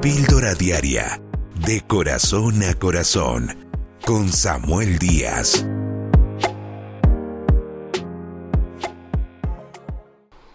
[0.00, 1.20] Píldora Diaria,
[1.66, 3.48] de corazón a corazón,
[4.06, 5.66] con Samuel Díaz.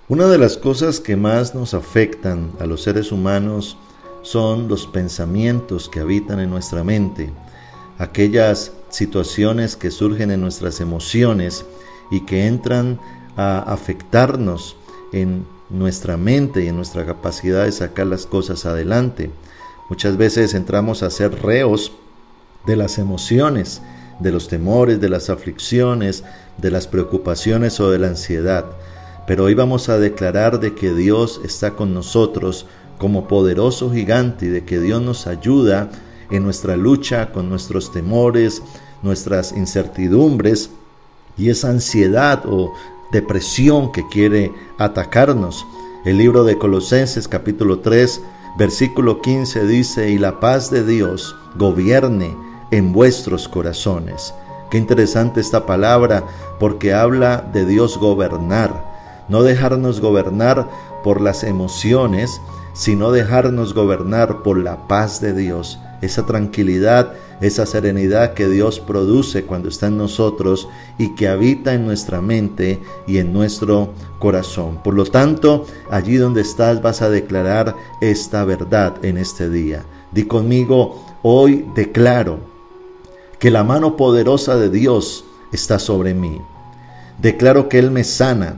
[0.08, 3.78] Una de las cosas que más nos afectan a los seres humanos
[4.22, 7.30] son los pensamientos que habitan en nuestra mente,
[7.98, 11.66] aquellas situaciones que surgen en nuestras emociones
[12.10, 12.98] y que entran
[13.36, 14.78] a afectarnos
[15.12, 19.32] en nuestra mente y en nuestra capacidad de sacar las cosas adelante.
[19.90, 21.92] Muchas veces entramos a ser reos
[22.66, 23.82] de las emociones,
[24.20, 26.24] de los temores, de las aflicciones,
[26.58, 28.66] de las preocupaciones o de la ansiedad.
[29.28, 32.66] Pero hoy vamos a declarar de que Dios está con nosotros
[32.98, 35.90] como poderoso gigante y de que Dios nos ayuda
[36.30, 38.62] en nuestra lucha con nuestros temores,
[39.02, 40.70] nuestras incertidumbres
[41.38, 42.74] y esa ansiedad o
[43.14, 45.66] depresión que quiere atacarnos.
[46.04, 48.22] El libro de Colosenses capítulo 3
[48.58, 52.36] versículo 15 dice, y la paz de Dios gobierne
[52.72, 54.34] en vuestros corazones.
[54.70, 56.24] Qué interesante esta palabra
[56.60, 60.68] porque habla de Dios gobernar, no dejarnos gobernar
[61.04, 62.42] por las emociones,
[62.74, 67.14] sino dejarnos gobernar por la paz de Dios, esa tranquilidad,
[67.44, 72.80] esa serenidad que Dios produce cuando está en nosotros y que habita en nuestra mente
[73.06, 74.80] y en nuestro corazón.
[74.82, 79.84] Por lo tanto, allí donde estás vas a declarar esta verdad en este día.
[80.14, 82.40] Di conmigo, hoy declaro
[83.40, 86.40] que la mano poderosa de Dios está sobre mí.
[87.22, 88.56] Declaro que Él me sana,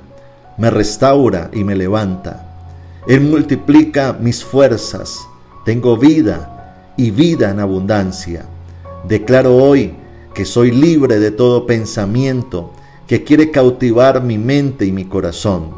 [0.59, 2.69] me restaura y me levanta.
[3.07, 5.17] Él multiplica mis fuerzas.
[5.65, 8.45] Tengo vida y vida en abundancia.
[9.07, 9.93] Declaro hoy
[10.33, 12.71] que soy libre de todo pensamiento
[13.07, 15.69] que quiere cautivar mi mente y mi corazón.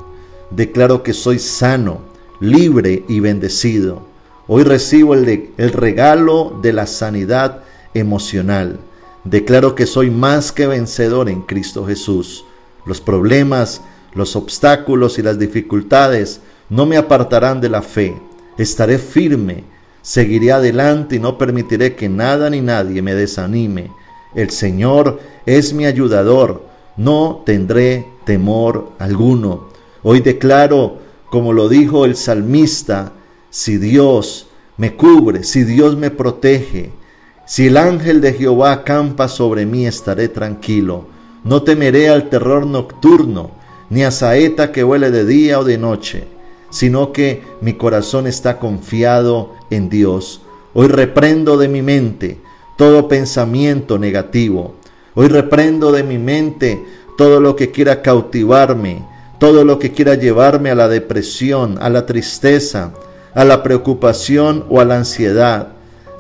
[0.49, 1.99] Declaro que soy sano,
[2.39, 4.03] libre y bendecido.
[4.47, 8.79] Hoy recibo el, el, regalo de la sanidad emocional.
[9.25, 12.45] Declaro que soy más que vencedor en Cristo Jesús.
[12.85, 13.81] Los problemas,
[14.13, 16.39] los obstáculos y las dificultades
[16.69, 18.15] no me apartarán de la fe.
[18.57, 19.65] Estaré firme,
[20.01, 23.91] seguiré adelante y no permitiré que nada ni nadie me desanime.
[24.35, 26.63] El Señor es mi ayudador,
[26.95, 29.69] no tendré temor alguno.
[30.03, 30.99] Hoy declaro,
[31.29, 33.13] como lo dijo el salmista,
[33.49, 34.47] si Dios
[34.77, 36.91] me cubre, si Dios me protege,
[37.45, 41.07] si el ángel de Jehová acampa sobre mí, estaré tranquilo.
[41.43, 43.51] No temeré al terror nocturno,
[43.89, 46.36] ni a saeta que huele de día o de noche
[46.69, 50.41] sino que mi corazón está confiado en Dios.
[50.73, 52.39] Hoy reprendo de mi mente
[52.77, 54.75] todo pensamiento negativo.
[55.15, 56.83] Hoy reprendo de mi mente
[57.17, 59.03] todo lo que quiera cautivarme,
[59.39, 62.93] todo lo que quiera llevarme a la depresión, a la tristeza,
[63.33, 65.69] a la preocupación o a la ansiedad.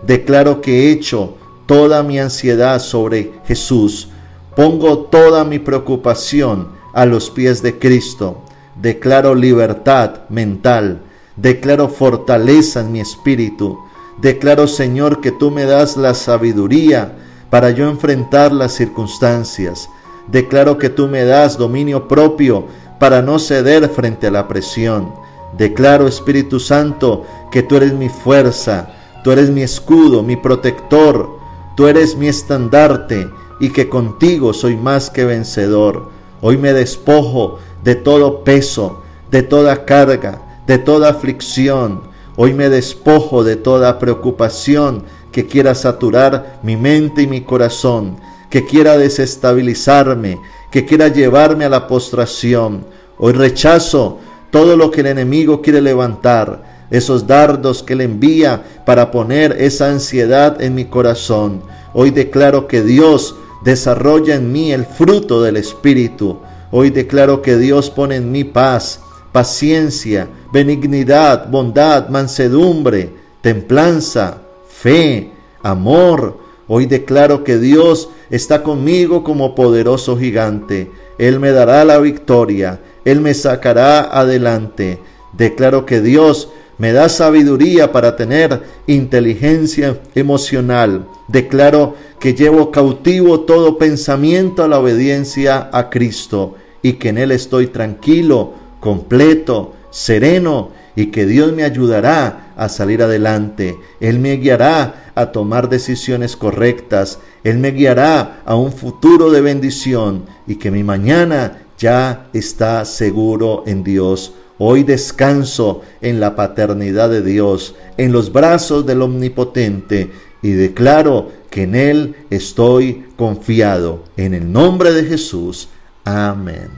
[0.05, 1.35] Declaro que he hecho
[1.65, 4.09] toda mi ansiedad sobre Jesús.
[4.55, 8.43] Pongo toda mi preocupación a los pies de Cristo
[8.81, 11.01] Declaro libertad mental.
[11.35, 13.79] Declaro fortaleza en mi espíritu.
[14.21, 17.13] Declaro, Señor, que tú me das la sabiduría
[17.49, 19.89] para yo enfrentar las circunstancias.
[20.27, 22.65] Declaro que tú me das dominio propio
[22.99, 25.11] para no ceder frente a la presión.
[25.57, 28.89] Declaro, Espíritu Santo, que tú eres mi fuerza,
[29.23, 31.39] tú eres mi escudo, mi protector,
[31.75, 36.09] tú eres mi estandarte y que contigo soy más que vencedor.
[36.41, 39.01] Hoy me despojo de todo peso,
[39.31, 42.01] de toda carga, de toda aflicción.
[42.35, 48.17] Hoy me despojo de toda preocupación que quiera saturar mi mente y mi corazón,
[48.49, 50.39] que quiera desestabilizarme,
[50.71, 52.85] que quiera llevarme a la postración.
[53.17, 54.19] Hoy rechazo
[54.51, 59.89] todo lo que el enemigo quiere levantar, esos dardos que le envía para poner esa
[59.89, 61.61] ansiedad en mi corazón.
[61.93, 66.39] Hoy declaro que Dios desarrolla en mí el fruto del Espíritu.
[66.71, 69.01] Hoy declaro que Dios pone en mí paz,
[69.31, 75.31] paciencia, benignidad, bondad, mansedumbre, templanza, fe,
[75.63, 76.39] amor.
[76.67, 80.91] Hoy declaro que Dios está conmigo como poderoso gigante.
[81.17, 84.99] Él me dará la victoria, Él me sacará adelante.
[85.31, 91.07] Declaro que Dios me da sabiduría para tener inteligencia emocional.
[91.27, 97.31] Declaro que llevo cautivo todo pensamiento a la obediencia a Cristo y que en Él
[97.31, 103.77] estoy tranquilo, completo, sereno y que Dios me ayudará a salir adelante.
[103.99, 107.19] Él me guiará a tomar decisiones correctas.
[107.43, 113.63] Él me guiará a un futuro de bendición y que mi mañana ya está seguro
[113.67, 114.33] en Dios.
[114.59, 120.11] Hoy descanso en la paternidad de Dios, en los brazos del Omnipotente,
[120.41, 124.03] y declaro que en Él estoy confiado.
[124.17, 125.69] En el nombre de Jesús.
[126.03, 126.69] Amén.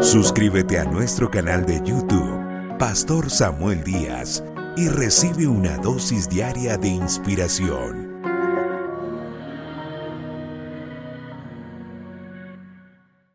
[0.00, 4.44] Suscríbete a nuestro canal de YouTube, Pastor Samuel Díaz,
[4.76, 8.07] y recibe una dosis diaria de inspiración.